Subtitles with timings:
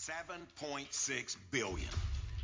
[0.00, 1.88] 7.6 billion.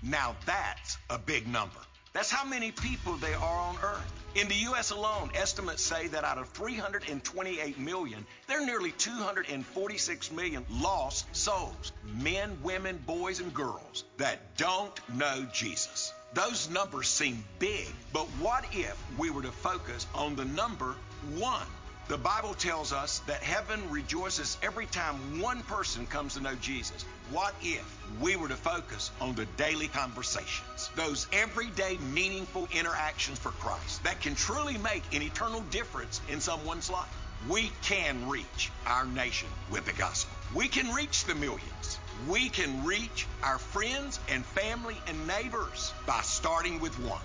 [0.03, 1.79] Now that's a big number.
[2.13, 4.13] That's how many people there are on Earth.
[4.35, 4.91] In the U.S.
[4.91, 11.93] alone, estimates say that out of 328 million, there are nearly 246 million lost souls
[12.15, 16.13] men, women, boys, and girls that don't know Jesus.
[16.35, 20.95] Those numbers seem big, but what if we were to focus on the number
[21.37, 21.67] one?
[22.09, 27.05] The Bible tells us that heaven rejoices every time one person comes to know Jesus.
[27.31, 27.85] What if
[28.21, 34.21] we were to focus on the daily conversations, those everyday meaningful interactions for Christ that
[34.21, 37.13] can truly make an eternal difference in someone's life?
[37.49, 40.33] We can reach our nation with the gospel.
[40.55, 41.99] We can reach the millions.
[42.29, 47.21] We can reach our friends and family and neighbors by starting with one.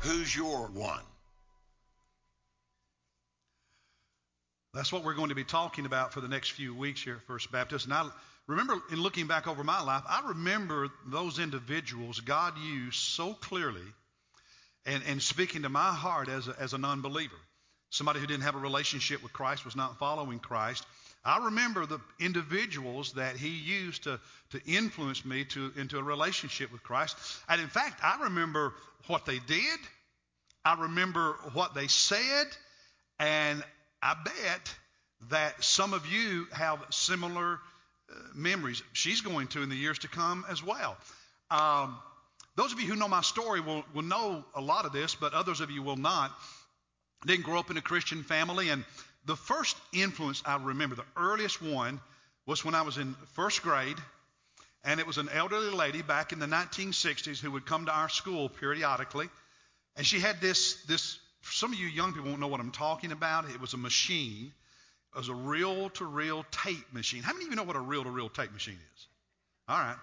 [0.00, 1.02] Who's your one?
[4.72, 7.22] That's what we're going to be talking about for the next few weeks here at
[7.22, 7.86] First Baptist.
[7.86, 8.08] And I
[8.46, 13.82] remember, in looking back over my life, I remember those individuals God used so clearly
[14.86, 17.36] and, and speaking to my heart as a, as a non believer.
[17.90, 20.86] Somebody who didn't have a relationship with Christ, was not following Christ.
[21.24, 26.70] I remember the individuals that he used to, to influence me to, into a relationship
[26.70, 27.16] with Christ.
[27.48, 28.72] And in fact, I remember
[29.08, 29.80] what they did,
[30.64, 32.46] I remember what they said,
[33.18, 33.64] and
[34.02, 34.74] I bet
[35.28, 38.82] that some of you have similar uh, memories.
[38.92, 40.96] She's going to in the years to come as well.
[41.50, 41.98] Um,
[42.56, 45.34] those of you who know my story will, will know a lot of this, but
[45.34, 46.32] others of you will not.
[47.26, 48.84] Didn't grow up in a Christian family, and
[49.26, 52.00] the first influence I remember, the earliest one,
[52.46, 53.98] was when I was in first grade,
[54.82, 58.08] and it was an elderly lady back in the 1960s who would come to our
[58.08, 59.28] school periodically,
[59.96, 63.12] and she had this this some of you young people won't know what I'm talking
[63.12, 63.48] about.
[63.50, 64.52] It was a machine.
[65.14, 67.22] It was a reel to reel tape machine.
[67.22, 69.06] How many of you know what a reel to reel tape machine is?
[69.68, 69.96] All right.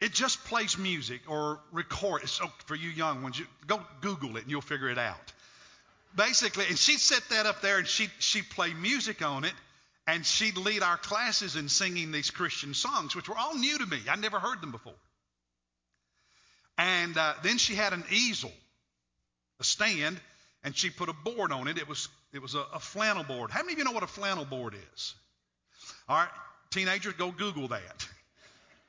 [0.00, 2.28] It just plays music or record.
[2.28, 5.32] So for you young ones, you, go Google it and you'll figure it out.
[6.16, 9.54] Basically, and she'd set that up there and she'd, she'd play music on it
[10.06, 13.86] and she'd lead our classes in singing these Christian songs, which were all new to
[13.86, 13.98] me.
[14.08, 14.94] I'd never heard them before.
[16.76, 18.52] And uh, then she had an easel,
[19.60, 20.20] a stand,
[20.64, 21.78] and she put a board on it.
[21.78, 23.50] It was it was a, a flannel board.
[23.50, 25.14] How many of you know what a flannel board is?
[26.08, 26.28] All right,
[26.70, 28.08] teenagers, go Google that.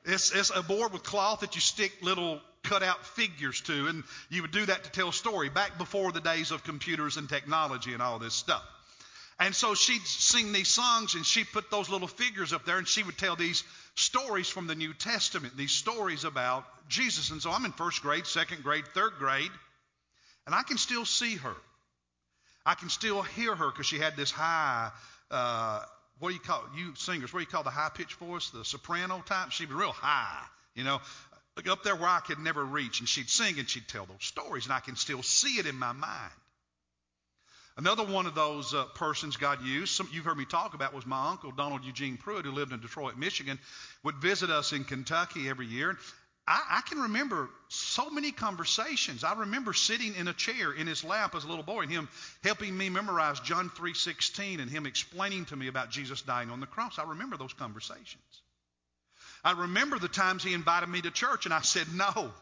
[0.04, 4.42] It's, it's a board with cloth that you stick little cutout figures to, and you
[4.42, 7.92] would do that to tell a story back before the days of computers and technology
[7.92, 8.62] and all this stuff.
[9.38, 12.88] And so she'd sing these songs and she'd put those little figures up there and
[12.88, 13.64] she would tell these
[13.96, 17.30] stories from the New Testament, these stories about Jesus.
[17.30, 19.50] And so I'm in first grade, second grade, third grade,
[20.46, 21.54] and I can still see her.
[22.64, 24.90] I can still hear her because she had this high,
[25.30, 25.80] uh,
[26.18, 26.64] what do you call?
[26.76, 28.50] You singers, what do you call the high pitched voice?
[28.50, 29.50] The soprano type?
[29.50, 30.42] She was real high,
[30.74, 31.00] you know,
[31.70, 33.00] up there where I could never reach.
[33.00, 35.76] And she'd sing and she'd tell those stories, and I can still see it in
[35.76, 36.32] my mind.
[37.78, 41.04] Another one of those uh, persons God used, some, you've heard me talk about, was
[41.04, 43.58] my uncle, Donald Eugene Pruitt, who lived in Detroit, Michigan,
[44.02, 45.98] would visit us in Kentucky every year.
[46.48, 49.24] I, I can remember so many conversations.
[49.24, 52.08] I remember sitting in a chair in his lap as a little boy and him
[52.42, 56.66] helping me memorize John 3.16 and him explaining to me about Jesus dying on the
[56.66, 56.98] cross.
[56.98, 58.22] I remember those conversations.
[59.44, 62.32] I remember the times he invited me to church and I said no.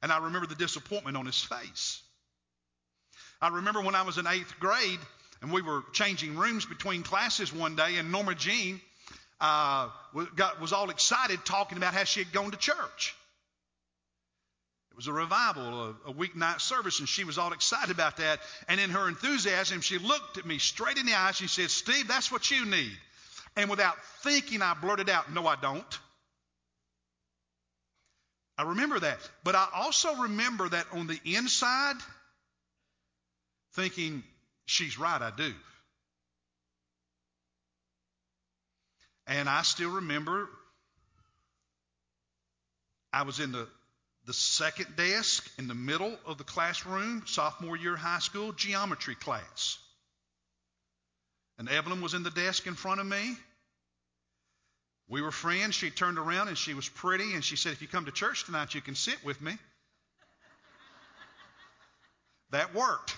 [0.00, 2.02] And I remember the disappointment on his face.
[3.42, 5.00] I remember when I was in eighth grade
[5.42, 8.80] and we were changing rooms between classes one day, and Norma Jean
[9.40, 9.88] uh,
[10.36, 13.16] got, was all excited talking about how she had gone to church.
[14.92, 18.38] It was a revival, a, a weeknight service, and she was all excited about that.
[18.68, 21.36] And in her enthusiasm, she looked at me straight in the eyes.
[21.36, 22.92] She said, Steve, that's what you need.
[23.56, 25.98] And without thinking, I blurted out, No, I don't.
[28.56, 29.18] I remember that.
[29.42, 31.96] But I also remember that on the inside,
[33.74, 34.22] thinking,
[34.66, 35.52] she's right, I do.
[39.26, 40.48] And I still remember
[43.12, 43.68] I was in the,
[44.26, 49.78] the second desk in the middle of the classroom, sophomore year high school, geometry class.
[51.58, 53.36] And Evelyn was in the desk in front of me.
[55.08, 55.74] We were friends.
[55.74, 58.44] She turned around and she was pretty and she said, If you come to church
[58.44, 59.52] tonight, you can sit with me.
[62.50, 63.14] that worked.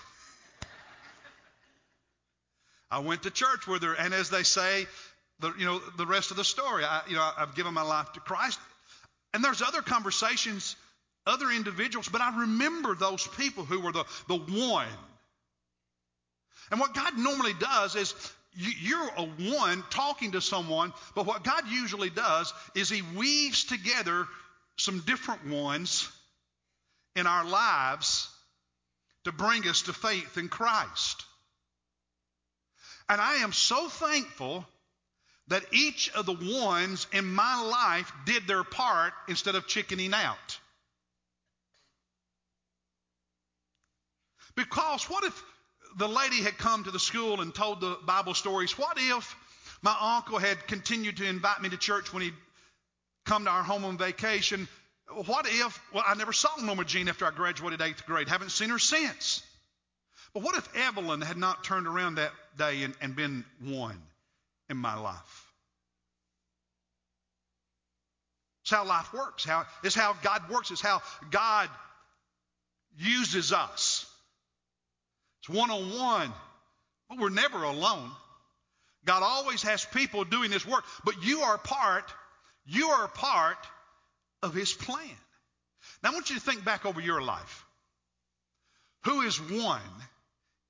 [2.91, 4.87] I went to church with her, and as they say,
[5.39, 8.13] the, you know, the rest of the story, I, you know, I've given my life
[8.13, 8.59] to Christ.
[9.33, 10.75] And there's other conversations,
[11.25, 14.87] other individuals, but I remember those people who were the, the one.
[16.71, 18.13] And what God normally does is
[18.55, 24.25] you're a one talking to someone, but what God usually does is He weaves together
[24.77, 26.09] some different ones
[27.15, 28.29] in our lives
[29.25, 31.25] to bring us to faith in Christ.
[33.09, 34.65] And I am so thankful
[35.47, 40.59] that each of the ones in my life did their part instead of chickening out.
[44.55, 45.43] Because what if
[45.97, 48.77] the lady had come to the school and told the Bible stories?
[48.77, 49.35] What if
[49.81, 52.33] my uncle had continued to invite me to church when he'd
[53.25, 54.67] come to our home on vacation?
[55.25, 58.69] What if, well, I never saw Norma Jean after I graduated eighth grade, haven't seen
[58.69, 59.44] her since.
[60.35, 63.97] But what if Evelyn had not turned around that day and, and been one
[64.69, 65.53] in my life?
[68.63, 69.45] It's how life works.
[69.45, 70.71] How, it's how God works.
[70.71, 71.01] It's how
[71.31, 71.69] God
[72.97, 74.05] uses us.
[75.39, 76.33] It's one on one,
[77.07, 78.11] but we're never alone.
[79.05, 82.11] God always has people doing this work, but you are part,
[82.65, 83.59] you are part
[84.43, 84.99] of His plan.
[86.03, 87.63] Now I want you to think back over your life.
[89.05, 89.79] Who is one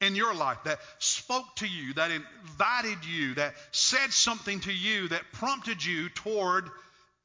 [0.01, 5.07] in your life that spoke to you, that invited you, that said something to you,
[5.09, 6.69] that prompted you toward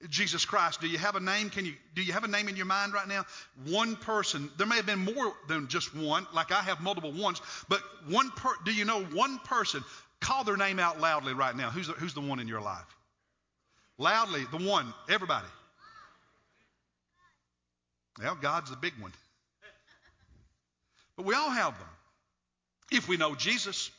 [0.09, 0.81] Jesus Christ.
[0.81, 1.51] Do you have a name?
[1.51, 3.25] Can you do you have a name in your mind right now?
[3.67, 4.51] One person.
[4.57, 8.31] There may have been more than just one, like I have multiple ones, but one
[8.31, 9.85] per do you know one person?
[10.21, 11.71] Call their name out loudly right now.
[11.71, 12.85] Who's the, who's the one in your life?
[13.99, 15.49] Loudly, the one, everybody.
[18.19, 19.13] Well, God's the big one.
[21.17, 21.89] But we all have them.
[22.91, 23.91] If we know Jesus,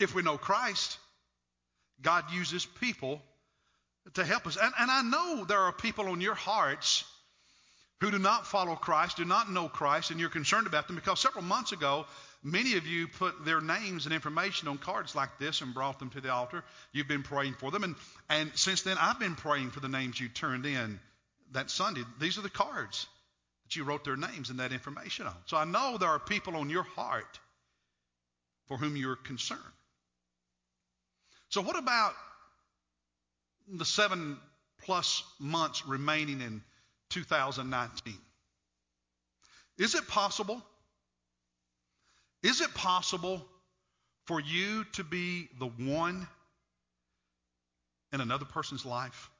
[0.00, 0.98] if we know Christ,
[2.00, 3.22] God uses people
[4.14, 4.56] to help us.
[4.60, 7.04] And, and I know there are people on your hearts
[8.00, 11.20] who do not follow Christ, do not know Christ, and you're concerned about them because
[11.20, 12.04] several months ago,
[12.42, 16.10] many of you put their names and information on cards like this and brought them
[16.10, 16.64] to the altar.
[16.92, 17.84] You've been praying for them.
[17.84, 17.94] And,
[18.28, 20.98] and since then, I've been praying for the names you turned in
[21.52, 22.02] that Sunday.
[22.18, 23.06] These are the cards
[23.76, 25.34] you wrote their names and that information on.
[25.46, 27.38] So I know there are people on your heart
[28.66, 29.60] for whom you're concerned.
[31.48, 32.14] So, what about
[33.68, 34.38] the seven
[34.84, 36.62] plus months remaining in
[37.10, 38.14] 2019?
[39.78, 40.62] Is it possible?
[42.42, 43.44] Is it possible
[44.24, 46.26] for you to be the one
[48.12, 49.30] in another person's life?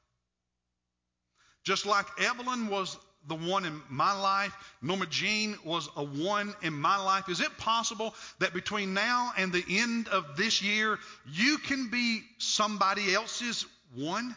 [1.64, 2.96] Just like Evelyn was
[3.28, 7.28] the one in my life, Norma Jean was a one in my life.
[7.28, 10.98] Is it possible that between now and the end of this year,
[11.30, 13.64] you can be somebody else's
[13.94, 14.34] one?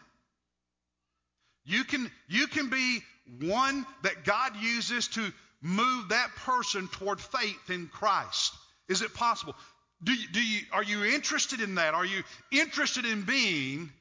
[1.65, 2.99] You can, you can be
[3.41, 8.53] one that God uses to move that person toward faith in Christ.
[8.87, 9.55] Is it possible?
[10.03, 11.95] Do you, do you, are you interested in that?
[11.95, 12.21] Are you
[12.51, 13.91] interested in being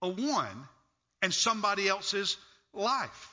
[0.00, 0.68] a one
[1.22, 2.38] in somebody else's
[2.72, 3.31] life?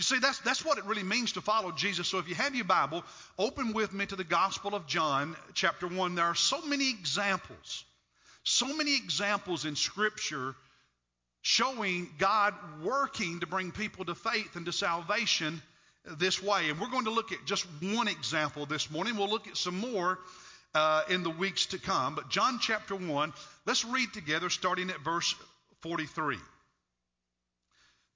[0.00, 2.08] You see, that's, that's what it really means to follow Jesus.
[2.08, 3.04] So if you have your Bible,
[3.38, 6.14] open with me to the Gospel of John, chapter 1.
[6.14, 7.84] There are so many examples
[8.42, 10.54] so many examples in Scripture
[11.42, 15.60] showing God working to bring people to faith and to salvation
[16.18, 16.70] this way.
[16.70, 19.16] And we're going to look at just one example this morning.
[19.16, 20.18] We'll look at some more
[20.74, 22.14] uh, in the weeks to come.
[22.14, 23.32] But John chapter 1,
[23.66, 25.34] let's read together starting at verse
[25.82, 26.38] 43.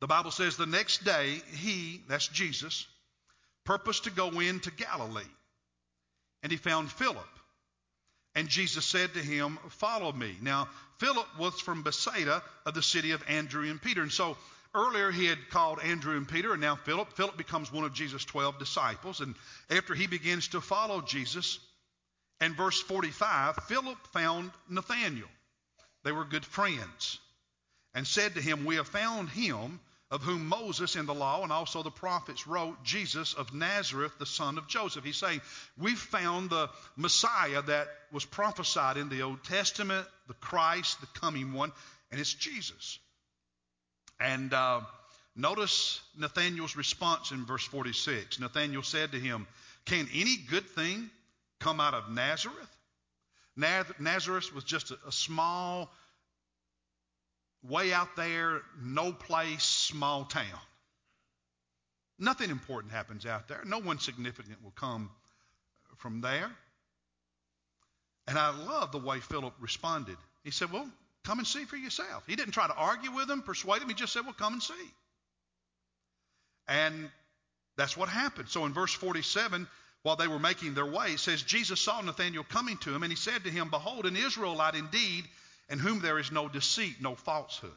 [0.04, 2.86] The Bible says, The next day, he, that's Jesus,
[3.64, 5.22] purposed to go into Galilee.
[6.42, 7.26] And he found Philip
[8.34, 10.36] and Jesus said to him, Follow me.
[10.42, 10.68] Now,
[10.98, 14.02] Philip was from Bethsaida of the city of Andrew and Peter.
[14.02, 14.36] And so
[14.74, 17.12] earlier he had called Andrew and Peter, and now Philip.
[17.14, 19.20] Philip becomes one of Jesus' 12 disciples.
[19.20, 19.34] And
[19.70, 21.60] after he begins to follow Jesus,
[22.42, 25.28] in verse 45, Philip found Nathanael.
[26.02, 27.18] They were good friends.
[27.94, 29.80] And said to him, We have found him
[30.10, 34.26] of whom Moses in the law and also the prophets wrote, Jesus of Nazareth, the
[34.26, 35.04] son of Joseph.
[35.04, 35.40] He's saying,
[35.78, 41.52] We've found the Messiah that was prophesied in the Old Testament, the Christ, the coming
[41.52, 41.72] one,
[42.10, 42.98] and it's Jesus.
[44.20, 44.82] And uh,
[45.34, 48.40] notice Nathanael's response in verse 46.
[48.40, 49.46] Nathanael said to him,
[49.86, 51.10] Can any good thing
[51.60, 52.56] come out of Nazareth?
[53.56, 55.90] Nazareth was just a, a small
[57.68, 60.44] way out there, no place, small town.
[62.18, 63.62] Nothing important happens out there.
[63.64, 65.10] No one significant will come
[65.96, 66.50] from there.
[68.26, 70.16] And I love the way Philip responded.
[70.44, 70.88] He said, Well,
[71.24, 72.24] come and see for yourself.
[72.26, 73.88] He didn't try to argue with him, persuade him.
[73.88, 74.74] He just said, Well, come and see.
[76.68, 77.10] And
[77.76, 78.48] that's what happened.
[78.48, 79.66] So in verse 47,
[80.02, 83.12] while they were making their way, it says, Jesus saw Nathanael coming to him, and
[83.12, 85.24] he said to him, Behold, an Israelite indeed,
[85.68, 87.70] in whom there is no deceit, no falsehood.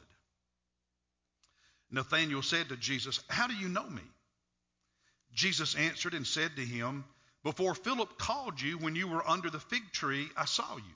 [1.89, 4.01] Nathanael said to Jesus, How do you know me?
[5.33, 7.05] Jesus answered and said to him,
[7.43, 10.95] Before Philip called you, when you were under the fig tree, I saw you.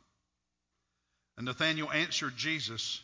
[1.38, 3.02] And Nathanael answered Jesus,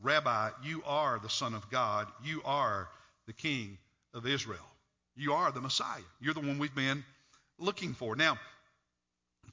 [0.00, 2.08] Rabbi, you are the Son of God.
[2.24, 2.88] You are
[3.26, 3.78] the King
[4.14, 4.66] of Israel.
[5.14, 6.00] You are the Messiah.
[6.20, 7.04] You're the one we've been
[7.58, 8.16] looking for.
[8.16, 8.38] Now,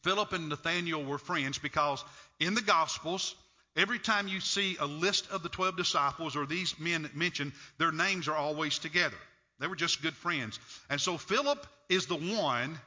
[0.04, 2.04] Philip and Nathanael were friends because
[2.40, 3.36] in the Gospels,
[3.76, 7.92] every time you see a list of the 12 disciples or these men mentioned, their
[7.92, 9.18] names are always together.
[9.60, 10.60] They were just good friends.
[10.90, 12.80] And so Philip is the one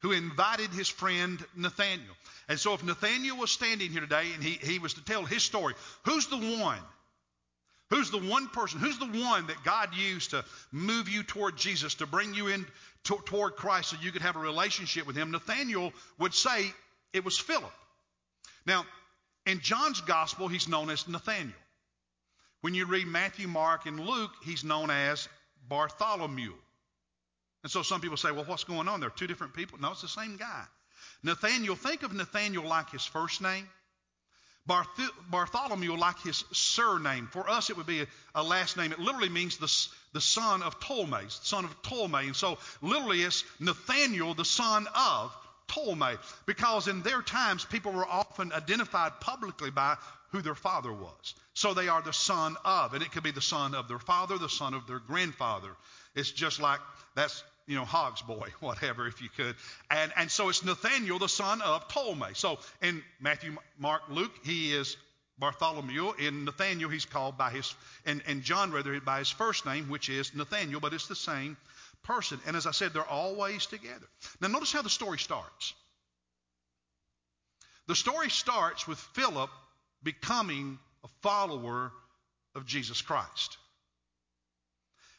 [0.00, 2.16] who invited his friend Nathanael.
[2.48, 5.44] And so if Nathanael was standing here today and he, he was to tell his
[5.44, 6.80] story, who's the one
[7.92, 8.80] Who's the one person?
[8.80, 12.64] Who's the one that God used to move you toward Jesus, to bring you in
[13.04, 15.30] to, toward Christ so you could have a relationship with Him?
[15.30, 16.72] Nathaniel would say
[17.12, 17.70] it was Philip.
[18.64, 18.86] Now,
[19.46, 21.52] in John's gospel, he's known as Nathaniel.
[22.60, 25.28] When you read Matthew, Mark, and Luke, he's known as
[25.68, 26.52] Bartholomew.
[27.62, 29.00] And so some people say, well, what's going on?
[29.00, 29.78] There are two different people.
[29.80, 30.64] No, it's the same guy.
[31.22, 33.68] Nathaniel, think of Nathaniel like his first name.
[35.30, 37.26] Bartholomew, like his surname.
[37.32, 38.06] For us, it would be a,
[38.36, 38.92] a, last name.
[38.92, 42.28] It literally means the, the son of Ptolemy, son of Ptolemy.
[42.28, 45.36] And so, literally, it's Nathaniel, the son of
[45.72, 46.16] Ptolemy.
[46.46, 49.96] Because in their times, people were often identified publicly by
[50.30, 51.34] who their father was.
[51.54, 52.94] So they are the son of.
[52.94, 55.70] And it could be the son of their father, the son of their grandfather.
[56.14, 56.80] It's just like
[57.14, 59.54] that's you know, Hogg's boy, whatever, if you could.
[59.90, 62.34] And, and so it's Nathaniel, the son of Ptolemy.
[62.34, 64.96] So in Matthew, Mark, Luke, he is
[65.38, 66.12] Bartholomew.
[66.18, 67.74] In Nathaniel, he's called by his,
[68.04, 71.56] and, and John, rather, by his first name, which is Nathaniel, but it's the same
[72.04, 72.40] person.
[72.46, 74.06] And as I said, they're always together.
[74.40, 75.74] Now, notice how the story starts.
[77.88, 79.50] The story starts with Philip
[80.02, 81.92] becoming a follower
[82.54, 83.58] of Jesus Christ.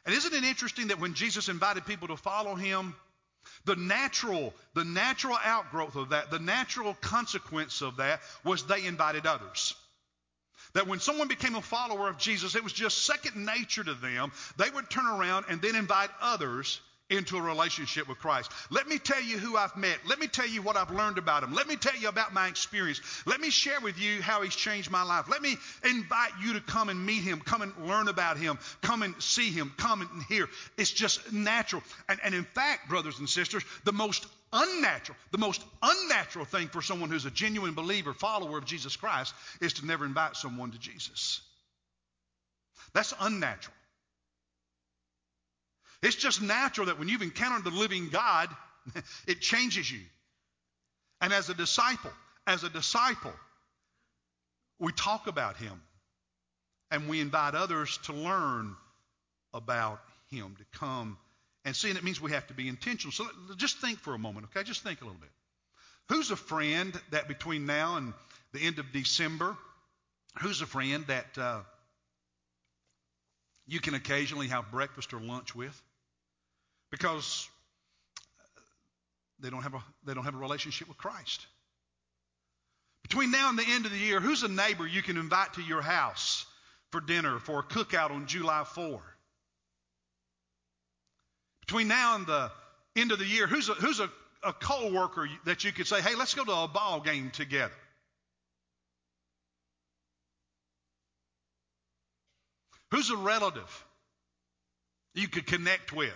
[0.05, 2.95] And isn't it interesting that when Jesus invited people to follow him,
[3.65, 9.25] the natural, the natural outgrowth of that, the natural consequence of that was they invited
[9.25, 9.75] others.
[10.73, 14.31] That when someone became a follower of Jesus, it was just second nature to them.
[14.57, 18.51] They would turn around and then invite others into a relationship with Christ.
[18.69, 19.97] Let me tell you who I've met.
[20.07, 21.53] Let me tell you what I've learned about him.
[21.53, 23.01] Let me tell you about my experience.
[23.25, 25.25] Let me share with you how he's changed my life.
[25.29, 29.03] Let me invite you to come and meet him, come and learn about him, come
[29.03, 30.49] and see him, come and hear.
[30.77, 31.83] It's just natural.
[32.09, 36.81] And, and in fact, brothers and sisters, the most unnatural, the most unnatural thing for
[36.81, 40.79] someone who's a genuine believer, follower of Jesus Christ, is to never invite someone to
[40.79, 41.41] Jesus.
[42.93, 43.75] That's unnatural.
[46.01, 48.49] It's just natural that when you've encountered the living God,
[49.27, 50.01] it changes you.
[51.21, 52.11] And as a disciple,
[52.45, 53.33] as a disciple,
[54.79, 55.81] we talk about him
[56.91, 58.75] and we invite others to learn
[59.53, 61.17] about him, to come
[61.65, 61.89] and see.
[61.89, 63.11] And it means we have to be intentional.
[63.11, 63.25] So
[63.57, 64.63] just think for a moment, okay?
[64.63, 65.29] Just think a little bit.
[66.09, 68.13] Who's a friend that between now and
[68.53, 69.55] the end of December,
[70.39, 71.61] who's a friend that uh,
[73.67, 75.81] you can occasionally have breakfast or lunch with?
[76.93, 77.49] because
[79.39, 81.47] they don't have a, they don't have a relationship with Christ.
[83.01, 85.63] Between now and the end of the year, who's a neighbor you can invite to
[85.63, 86.45] your house
[86.91, 89.01] for dinner, for a cookout on July 4?
[91.65, 92.51] Between now and the
[92.95, 94.09] end of the year, who's a, who's a,
[94.43, 97.73] a co-worker that you could say, hey, let's go to a ball game together?
[102.91, 103.85] Who's a relative
[105.15, 106.13] you could connect with?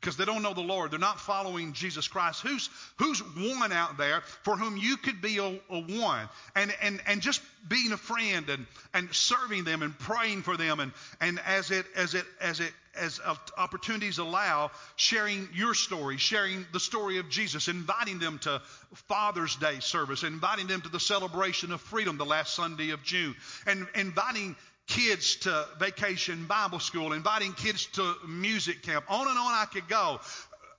[0.00, 0.90] because they don't know the Lord.
[0.90, 2.42] They're not following Jesus Christ.
[2.42, 6.28] Who's, who's one out there for whom you could be a, a one?
[6.54, 10.80] And, and, and just being a friend and, and serving them and praying for them
[10.80, 13.20] and, and as it, as it, as it, as
[13.56, 18.60] opportunities allow, sharing your story, sharing the story of Jesus, inviting them to
[19.08, 23.34] Father's Day service, inviting them to the celebration of freedom the last Sunday of June,
[23.66, 29.04] and inviting kids to vacation Bible school, inviting kids to music camp.
[29.08, 30.20] On and on I could go.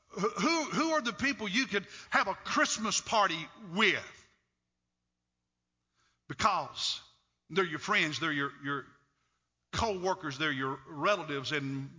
[0.10, 3.38] Who, who are the people you could have a Christmas party
[3.76, 3.96] with?
[6.28, 7.02] Because
[7.50, 8.86] they're your friends, they're your, your
[9.78, 11.90] co-workers, they're your relatives, and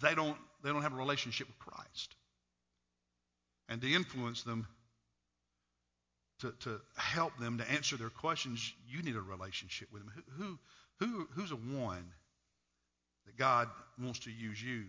[0.00, 2.14] they don't, they don't have a relationship with Christ.
[3.68, 4.66] And to influence them,
[6.40, 10.12] to, to help them, to answer their questions, you need a relationship with them.
[10.14, 10.58] Who, who
[11.00, 12.04] who, who's a one
[13.26, 13.68] that God
[14.02, 14.84] wants to use you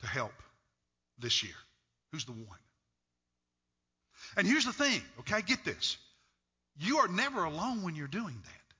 [0.00, 0.32] to help
[1.18, 1.52] this year?
[2.16, 2.58] who's the one.
[4.36, 5.98] And here's the thing, okay, get this.
[6.78, 8.74] You are never alone when you're doing that.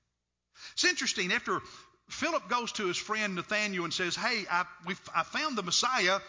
[0.72, 1.60] It's interesting, after
[2.08, 4.64] Philip goes to his friend Nathaniel and says, Hey, I,
[5.14, 6.20] I found the Messiah.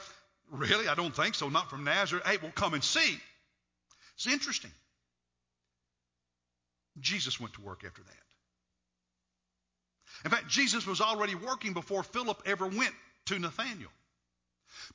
[0.52, 0.88] Really?
[0.88, 1.50] I don't think so.
[1.50, 2.26] Not from Nazareth.
[2.26, 3.20] Hey, well, come and see.
[4.16, 4.72] It's interesting.
[7.00, 8.18] Jesus went to work after that.
[10.26, 12.94] In fact, Jesus was already working before Philip ever went
[13.28, 13.92] to Nathaniel.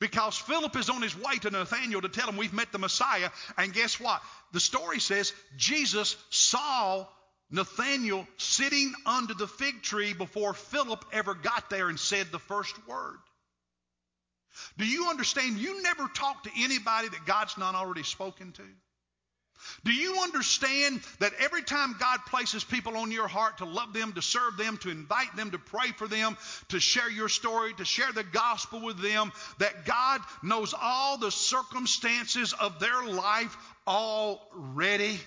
[0.01, 3.31] Because Philip is on his way to Nathanael to tell him we've met the Messiah.
[3.57, 4.21] And guess what?
[4.53, 7.07] The story says Jesus saw
[7.53, 12.75] Nathanael sitting under the fig tree before Philip ever got there and said the first
[12.89, 13.19] word.
[14.79, 15.59] Do you understand?
[15.59, 18.63] You never talk to anybody that God's not already spoken to.
[19.85, 24.13] Do you understand that every time God places people on your heart to love them,
[24.15, 26.37] to serve them, to invite them, to pray for them,
[26.71, 31.31] to share your story, to share the gospel with them, that God knows all the
[31.31, 33.57] circumstances of their life
[33.87, 35.21] already?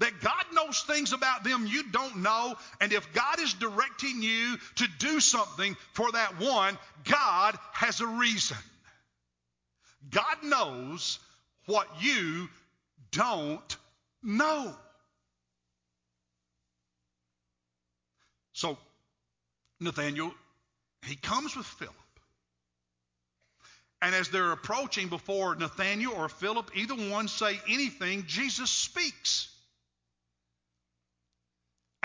[0.00, 4.56] That God knows things about them you don't know, and if God is directing you
[4.76, 8.56] to do something for that one, God has a reason.
[10.10, 11.18] God knows
[11.66, 12.48] what you
[13.12, 13.76] don't
[14.22, 14.74] know.
[18.52, 18.78] So,
[19.80, 20.32] Nathaniel,
[21.04, 21.94] he comes with Philip.
[24.00, 29.53] And as they're approaching before Nathaniel or Philip, either one say anything, Jesus speaks.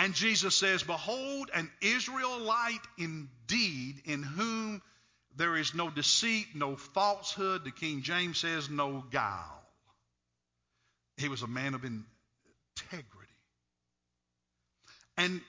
[0.09, 4.81] And Jesus says, Behold, an Israelite indeed, in whom
[5.35, 7.63] there is no deceit, no falsehood.
[7.63, 9.61] The King James says, no guile.
[11.17, 13.35] He was a man of integrity.
[15.15, 15.41] And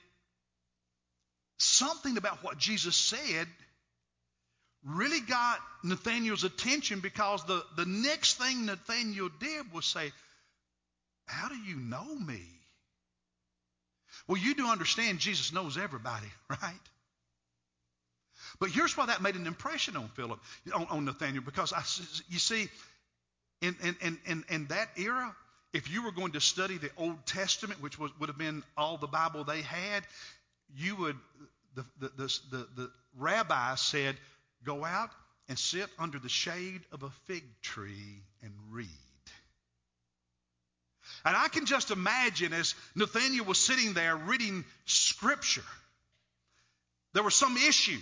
[1.57, 3.47] something about what Jesus said
[4.85, 10.11] really got Nathaniel's attention because the, the next thing Nathaniel did was say,
[11.25, 12.60] How do you know me?
[14.27, 16.79] Well, you do understand Jesus knows everybody, right?
[18.59, 20.39] But here's why that made an impression on Philip,
[20.73, 21.83] on, on Nathaniel, because I,
[22.29, 22.69] you see,
[23.61, 25.35] in, in, in, in that era,
[25.73, 28.97] if you were going to study the Old Testament, which was, would have been all
[28.97, 30.03] the Bible they had,
[30.75, 31.15] you would,
[31.75, 34.17] the, the, the, the, the rabbi said,
[34.65, 35.09] go out
[35.47, 38.87] and sit under the shade of a fig tree and read.
[41.23, 45.63] And I can just imagine as Nathaniel was sitting there reading Scripture,
[47.13, 47.99] there was some issue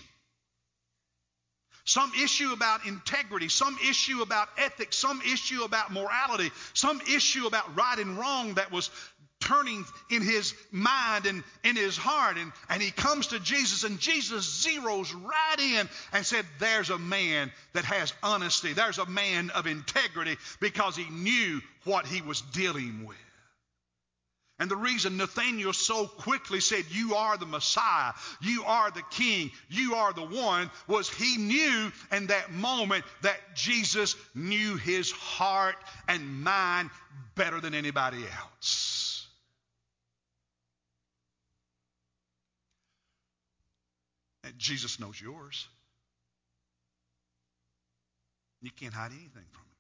[1.89, 7.75] some issue about integrity, some issue about ethics, some issue about morality, some issue about
[7.75, 8.91] right and wrong that was
[9.39, 12.37] turning in his mind and in his heart.
[12.37, 16.99] And, and he comes to Jesus, and Jesus zeroes right in and said, There's a
[16.99, 22.41] man that has honesty, there's a man of integrity because he knew what he was
[22.41, 23.17] dealing with.
[24.59, 29.51] And the reason Nathanael so quickly said, You are the Messiah, you are the King,
[29.69, 35.77] you are the one, was he knew in that moment that Jesus knew his heart
[36.09, 36.89] and mind
[37.35, 39.27] better than anybody else.
[44.43, 45.67] And Jesus knows yours.
[48.61, 49.78] You can't hide anything from him.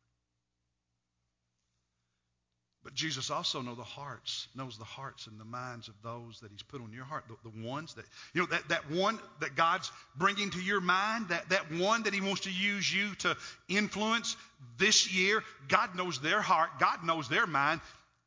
[2.89, 6.49] But Jesus also knows the hearts, knows the hearts and the minds of those that
[6.49, 7.23] He's put on your heart.
[7.27, 11.27] The, the, ones that, you know, that, that one that God's bringing to your mind,
[11.29, 14.35] that, that one that He wants to use you to influence
[14.79, 17.79] this year, God knows their heart, God knows their mind.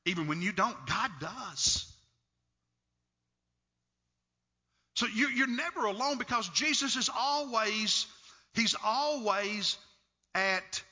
[0.04, 1.92] Even when you don't, God does.
[4.94, 8.06] So you're, you're never alone because Jesus is always,
[8.54, 9.76] He's always
[10.36, 10.84] at,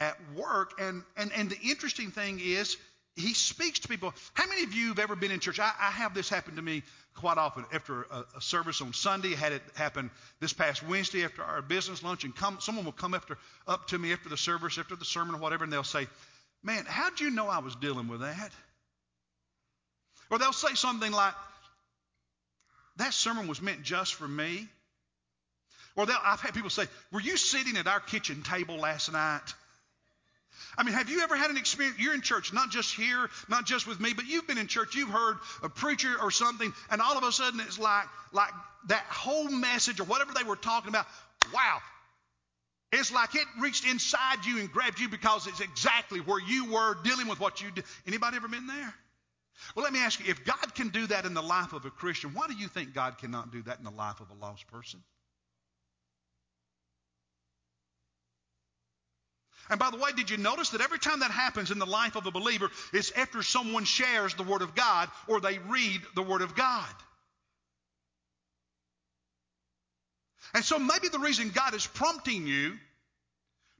[0.00, 0.80] at work.
[0.80, 2.78] And, and, and the interesting thing is,
[3.18, 4.14] he speaks to people.
[4.34, 5.58] How many of you have ever been in church?
[5.58, 6.82] I, I have this happen to me
[7.14, 7.64] quite often.
[7.72, 12.02] After a, a, service on Sunday, had it happen this past Wednesday after our business
[12.02, 15.04] lunch, and come, someone will come after up to me after the service, after the
[15.04, 16.06] sermon or whatever, and they'll say,
[16.62, 18.52] "Man, how'd you know I was dealing with that?"
[20.30, 21.34] Or they'll say something like,
[22.96, 24.68] "That sermon was meant just for me."
[25.96, 29.54] Or I've had people say, "Were you sitting at our kitchen table last night?"
[30.76, 31.98] I mean, have you ever had an experience?
[31.98, 34.94] You're in church, not just here, not just with me, but you've been in church.
[34.94, 38.50] You've heard a preacher or something, and all of a sudden it's like, like
[38.88, 41.06] that whole message or whatever they were talking about.
[41.52, 41.78] Wow,
[42.92, 46.96] it's like it reached inside you and grabbed you because it's exactly where you were
[47.04, 47.84] dealing with what you did.
[48.06, 48.94] Anybody ever been there?
[49.74, 51.90] Well, let me ask you if God can do that in the life of a
[51.90, 54.66] Christian, why do you think God cannot do that in the life of a lost
[54.68, 55.00] person?
[59.70, 62.16] And by the way, did you notice that every time that happens in the life
[62.16, 66.22] of a believer, it's after someone shares the Word of God or they read the
[66.22, 66.86] Word of God?
[70.54, 72.74] And so maybe the reason God is prompting you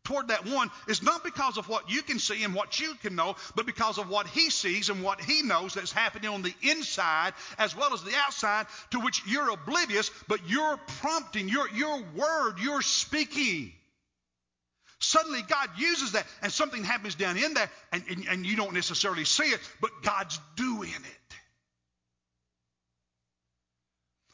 [0.05, 3.15] toward that one is not because of what you can see and what you can
[3.15, 6.55] know, but because of what He sees and what He knows that's happening on the
[6.63, 12.03] inside as well as the outside, to which you're oblivious, but you're prompting, your, your
[12.15, 13.73] word, you're speaking.
[15.01, 18.75] Suddenly, God uses that, and something happens down in there, and, and, and you don't
[18.75, 21.37] necessarily see it, but God's doing it.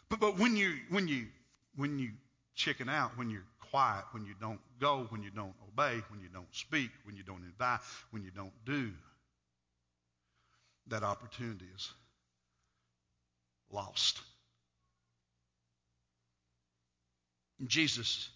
[0.09, 1.27] But, but when you when you
[1.77, 2.13] when you
[2.55, 6.29] chicken out, when you're quiet, when you don't go, when you don't obey, when you
[6.33, 8.93] don't speak, when you don't invite, when you don't do,
[10.87, 11.93] that opportunity is
[13.71, 14.21] lost.
[17.67, 18.29] Jesus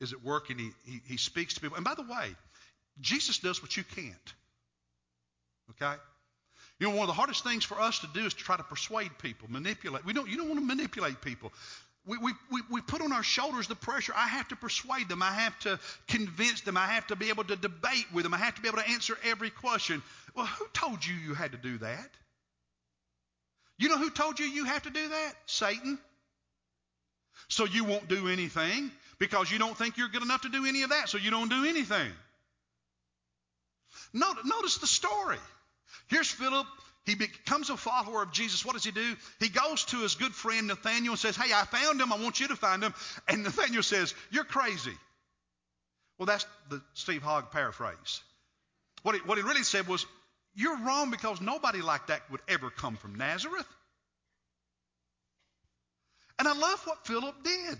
[0.00, 1.76] is at work and he, he, he speaks to people.
[1.76, 2.34] And by the way,
[3.00, 4.34] Jesus does what you can't.
[5.70, 5.94] Okay?
[6.78, 8.62] You know, one of the hardest things for us to do is to try to
[8.62, 10.04] persuade people, manipulate.
[10.04, 11.52] We don't, you don't want to manipulate people.
[12.06, 14.12] We, we, we, we put on our shoulders the pressure.
[14.16, 15.22] I have to persuade them.
[15.22, 16.76] I have to convince them.
[16.76, 18.32] I have to be able to debate with them.
[18.32, 20.02] I have to be able to answer every question.
[20.34, 22.08] Well, who told you you had to do that?
[23.78, 25.32] You know who told you you have to do that?
[25.46, 25.98] Satan.
[27.48, 30.82] So you won't do anything because you don't think you're good enough to do any
[30.82, 32.10] of that, so you don't do anything.
[34.12, 35.38] Notice the story.
[36.08, 36.66] Here's Philip.
[37.04, 38.64] He becomes a follower of Jesus.
[38.64, 39.16] What does he do?
[39.40, 42.12] He goes to his good friend Nathaniel and says, Hey, I found him.
[42.12, 42.92] I want you to find him.
[43.26, 44.92] And Nathaniel says, You're crazy.
[46.18, 48.20] Well, that's the Steve Hogg paraphrase.
[49.04, 50.04] What he, what he really said was,
[50.54, 53.66] You're wrong because nobody like that would ever come from Nazareth.
[56.38, 57.78] And I love what Philip did.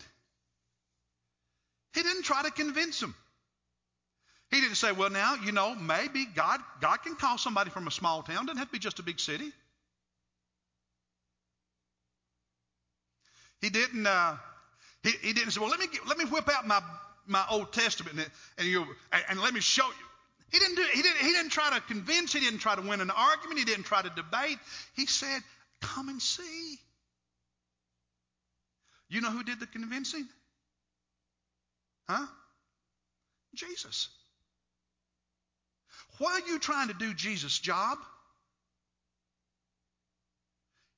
[1.95, 3.15] He didn't try to convince him.
[4.51, 7.91] He didn't say, well, now, you know, maybe God, God can call somebody from a
[7.91, 8.47] small town.
[8.47, 9.53] Doesn't have to be just a big city.
[13.61, 14.37] He didn't, uh,
[15.03, 16.81] he, he didn't say, well, let me, get, let me whip out my,
[17.27, 18.87] my Old Testament and, and, you,
[19.29, 20.07] and let me show you.
[20.51, 23.03] He didn't, do, he, didn't, he didn't try to convince, he didn't try to win
[23.03, 24.59] an argument, he didn't try to debate.
[24.95, 25.43] He said,
[25.83, 26.79] come and see.
[29.11, 30.27] You know who did the convincing?
[32.09, 32.27] Huh?
[33.55, 34.09] Jesus.
[36.19, 37.99] Why are you trying to do Jesus' job?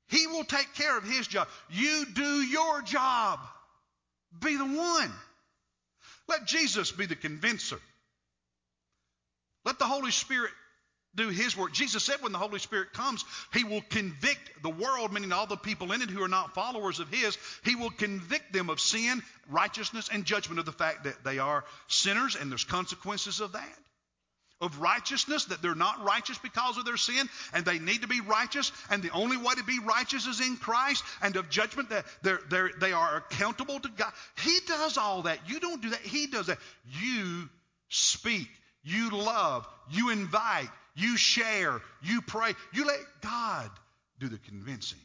[0.08, 1.48] He will take care of his job.
[1.70, 3.38] You do your job.
[4.40, 5.12] Be the one.
[6.28, 7.78] Let Jesus be the convincer.
[9.64, 10.52] Let the Holy Spirit
[11.14, 11.72] do his work.
[11.72, 15.56] Jesus said when the Holy Spirit comes, he will convict the world, meaning all the
[15.56, 17.36] people in it who are not followers of his.
[17.64, 21.64] He will convict them of sin, righteousness, and judgment of the fact that they are
[21.88, 23.78] sinners and there's consequences of that
[24.60, 28.20] of righteousness, that they're not righteous because of their sin, and they need to be
[28.20, 32.04] righteous, and the only way to be righteous is in Christ, and of judgment that
[32.22, 34.12] they're, they're, they are accountable to God.
[34.42, 35.38] He does all that.
[35.48, 36.00] You don't do that.
[36.00, 36.58] He does that.
[36.84, 37.48] You
[37.88, 38.48] speak,
[38.82, 42.52] you love, you invite, you share, you pray.
[42.72, 43.70] You let God
[44.18, 44.98] do the convincing.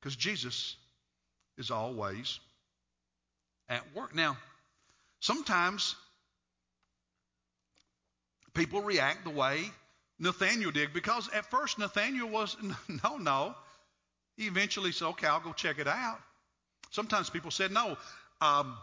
[0.00, 0.76] Because Jesus
[1.58, 2.38] is always
[3.68, 4.14] at work.
[4.14, 4.36] Now,
[5.20, 5.96] sometimes
[8.54, 9.64] people react the way
[10.18, 12.56] Nathaniel did because at first Nathaniel was,
[13.04, 13.54] no, no.
[14.36, 16.18] He eventually said, okay, I'll go check it out.
[16.90, 17.96] Sometimes people said, no.
[18.40, 18.76] Um,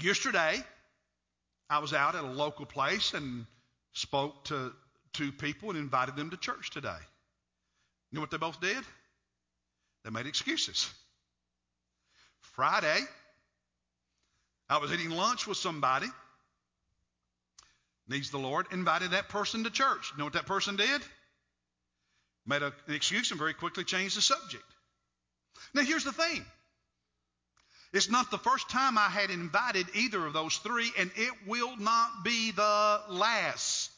[0.00, 0.62] yesterday,
[1.72, 3.46] I was out at a local place and
[3.94, 4.72] spoke to
[5.14, 7.00] two people and invited them to church today.
[8.10, 8.84] You know what they both did?
[10.04, 10.92] They made excuses.
[12.40, 12.98] Friday,
[14.68, 16.08] I was eating lunch with somebody
[18.06, 20.12] needs the Lord, invited that person to church.
[20.12, 21.00] You know what that person did?
[22.46, 24.64] Made a, an excuse and very quickly changed the subject.
[25.72, 26.44] Now, here's the thing
[27.92, 31.76] it's not the first time I had invited either of those three, and it will
[31.76, 33.90] not be the last.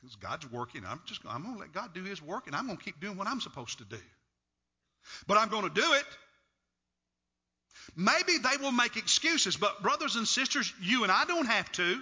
[0.00, 0.82] Because God's working.
[0.86, 3.00] I'm just I'm going to let God do His work, and I'm going to keep
[3.00, 3.98] doing what I'm supposed to do
[5.26, 6.04] but I'm going to do it.
[7.96, 12.00] Maybe they will make excuses, but brothers and sisters, you and I don't have to.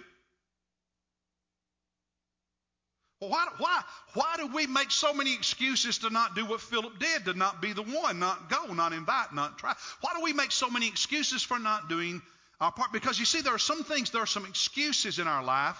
[3.20, 3.82] Why, why,
[4.14, 7.62] why do we make so many excuses to not do what Philip did, to not
[7.62, 9.74] be the one, not go, not invite, not try?
[10.00, 12.22] Why do we make so many excuses for not doing
[12.60, 12.92] our part?
[12.92, 15.76] Because you see, there are some things, there are some excuses in our life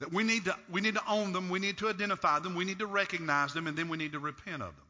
[0.00, 2.66] That we need, to, we need to own them, we need to identify them, we
[2.66, 4.84] need to recognize them, and then we need to repent of them.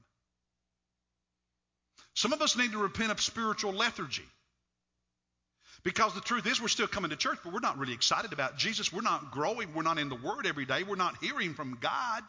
[2.14, 4.24] Some of us need to repent of spiritual lethargy.
[5.82, 8.56] Because the truth is, we're still coming to church, but we're not really excited about
[8.56, 8.92] Jesus.
[8.92, 9.74] We're not growing.
[9.74, 10.82] We're not in the Word every day.
[10.82, 12.22] We're not hearing from God.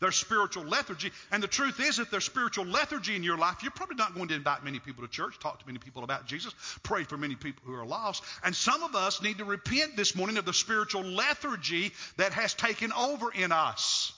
[0.00, 1.12] There's spiritual lethargy.
[1.30, 4.28] And the truth is, if there's spiritual lethargy in your life, you're probably not going
[4.28, 7.34] to invite many people to church, talk to many people about Jesus, pray for many
[7.34, 8.22] people who are lost.
[8.44, 12.54] And some of us need to repent this morning of the spiritual lethargy that has
[12.54, 14.12] taken over in us.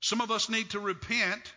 [0.00, 1.52] Some of us need to repent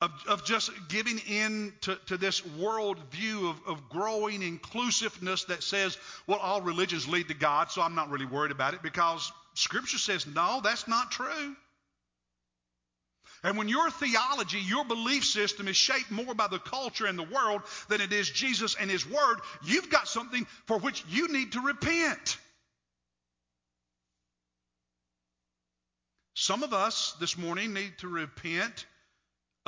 [0.00, 5.62] of, of just giving in to, to this world view of, of growing inclusiveness that
[5.62, 9.32] says, well, all religions lead to God, so I'm not really worried about it because
[9.54, 11.56] Scripture says, no, that's not true.
[13.44, 17.22] And when your theology, your belief system is shaped more by the culture and the
[17.22, 21.52] world than it is Jesus and His Word, you've got something for which you need
[21.52, 22.38] to repent.
[26.34, 28.86] Some of us this morning need to repent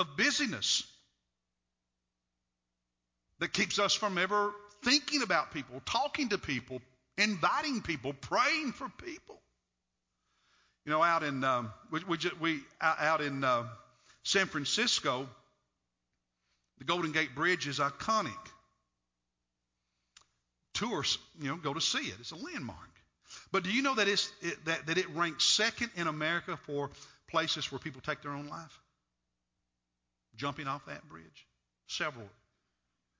[0.00, 0.84] of busyness
[3.38, 6.80] that keeps us from ever thinking about people, talking to people,
[7.18, 9.40] inviting people, praying for people.
[10.84, 13.64] You know, out in um, we, we, we, out in uh,
[14.24, 15.28] San Francisco,
[16.78, 18.32] the Golden Gate Bridge is iconic.
[20.74, 22.14] Tourists, you know, go to see it.
[22.20, 22.78] It's a landmark.
[23.52, 24.30] But do you know that, it,
[24.64, 26.90] that, that it ranks second in America for
[27.28, 28.80] places where people take their own life?
[30.36, 31.46] Jumping off that bridge?
[31.86, 32.28] Several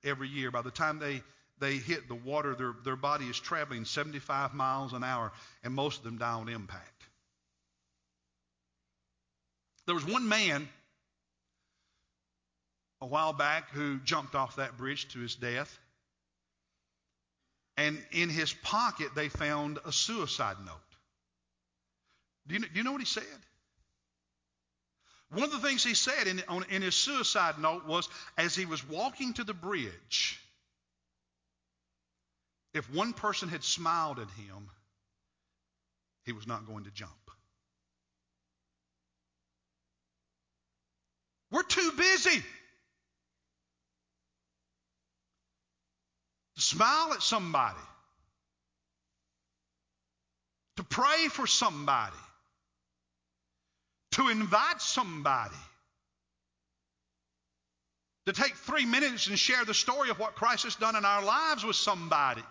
[0.03, 0.51] every year.
[0.51, 1.21] By the time they,
[1.59, 5.31] they hit the water, their, their body is traveling 75 miles an hour,
[5.63, 7.03] and most of them die on impact.
[9.85, 10.69] There was one man
[13.01, 15.77] a while back who jumped off that bridge to his death.
[17.77, 20.77] And in his pocket, they found a suicide note.
[22.47, 23.23] Do you, do you know what he said?
[25.31, 28.65] One of the things he said in, on, in his suicide note was as he
[28.65, 30.39] was walking to the bridge,
[32.73, 34.69] if one person had smiled at him,
[36.25, 37.11] he was not going to jump.
[41.49, 42.43] We're too busy.
[46.55, 47.79] To smile at somebody,
[50.75, 52.17] to pray for somebody
[54.11, 55.55] to invite somebody
[58.25, 61.23] to take three minutes and share the story of what Christ has done in our
[61.23, 62.43] lives with somebody.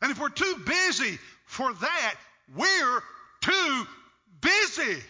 [0.00, 2.14] And if we're too busy for that,
[2.56, 3.02] we're
[3.40, 3.86] too
[4.40, 5.02] busy.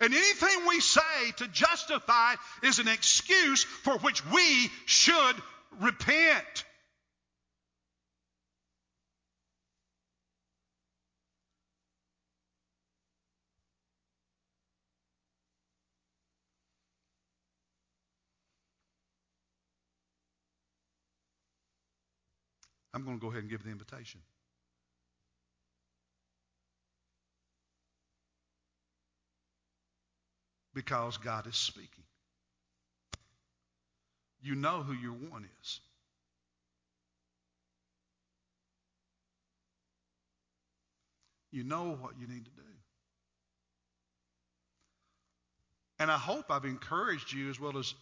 [0.00, 5.36] And anything we say to justify is an excuse for which we should
[5.80, 6.64] repent.
[22.94, 24.20] I'm going to go ahead and give the invitation.
[30.74, 32.04] Because God is speaking.
[34.40, 35.80] You know who your one is.
[41.50, 42.62] You know what you need to do.
[45.98, 47.92] And I hope I've encouraged you as well as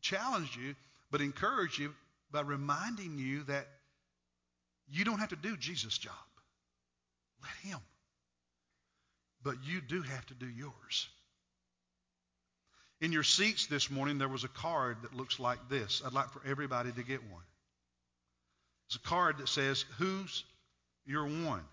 [0.00, 0.74] challenged you,
[1.10, 1.92] but encouraged you
[2.30, 3.66] by reminding you that
[4.90, 6.14] you don't have to do Jesus' job.
[7.42, 7.78] Let Him.
[9.42, 11.08] But you do have to do yours.
[13.00, 16.02] In your seats this morning, there was a card that looks like this.
[16.06, 17.42] I'd like for everybody to get one.
[18.86, 20.44] It's a card that says, Who's
[21.04, 21.64] your one?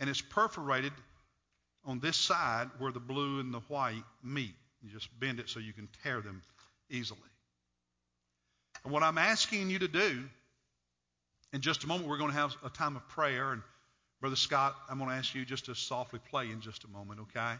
[0.00, 0.92] And it's perforated
[1.84, 4.54] on this side where the blue and the white meet.
[4.82, 6.42] You just bend it so you can tear them
[6.90, 7.20] easily.
[8.84, 10.24] And what I'm asking you to do
[11.54, 13.52] in just a moment, we're going to have a time of prayer.
[13.52, 13.62] And
[14.20, 17.20] Brother Scott, I'm going to ask you just to softly play in just a moment,
[17.20, 17.54] okay?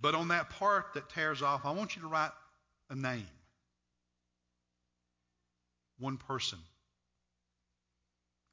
[0.00, 2.30] But on that part that tears off, I want you to write
[2.88, 3.28] a name.
[5.98, 6.58] One person.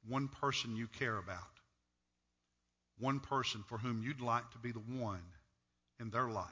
[0.06, 1.38] One person you care about.
[2.98, 5.22] One person for whom you'd like to be the one
[5.98, 6.46] in their life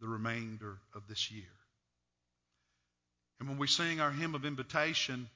[0.00, 1.44] the remainder of this year.
[3.40, 5.28] And when we sing our hymn of invitation,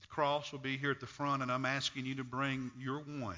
[0.00, 2.98] the cross will be here at the front, and I'm asking you to bring your
[2.98, 3.36] one.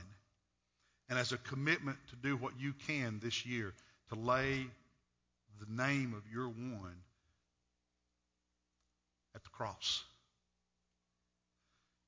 [1.09, 3.73] And as a commitment to do what you can this year,
[4.11, 4.67] to lay
[5.59, 6.97] the name of your one
[9.35, 10.05] at the cross.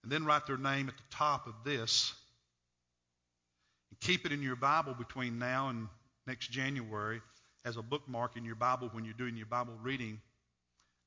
[0.02, 2.12] and then write their name at the top of this.
[3.90, 5.88] And keep it in your Bible between now and
[6.26, 7.20] next January
[7.64, 10.20] as a bookmark in your Bible when you're doing your Bible reading.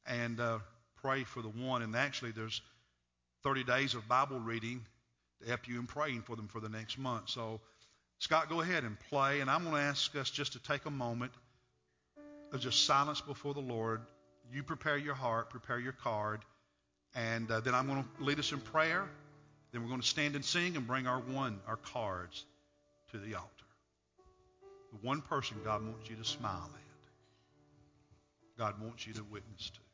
[0.05, 0.60] And uh,
[1.01, 1.81] pray for the one.
[1.81, 2.62] And actually, there's
[3.45, 4.84] 30 days of Bible reading
[5.39, 7.29] to help you in praying for them for the next month.
[7.29, 7.62] So,
[8.17, 9.39] Scott, go ahead and play.
[9.39, 11.31] And I'm going to ask us just to take a moment
[12.51, 14.01] of just silence before the Lord.
[14.51, 16.41] You prepare your heart, prepare your card,
[17.13, 19.08] and uh, then I'm going to lead us in prayer.
[19.71, 22.45] Then we're going to stand and sing and bring our one, our cards,
[23.12, 23.49] to the altar.
[24.91, 29.85] The one person God wants you to smile at, God wants you to witness to.